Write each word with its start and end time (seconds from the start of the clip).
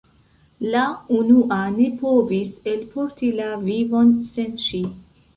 La 0.75 0.83
unua 1.17 1.59
ne 1.73 1.89
povis 1.99 2.53
elporti 2.71 3.29
la 3.41 3.49
vivon 3.67 4.09
sen 4.31 4.57
ŝi. 4.69 4.81